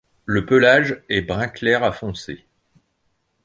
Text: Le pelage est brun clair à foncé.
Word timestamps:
Le 0.25 0.47
pelage 0.47 0.99
est 1.09 1.21
brun 1.21 1.47
clair 1.47 1.83
à 1.83 1.91
foncé. 1.91 2.43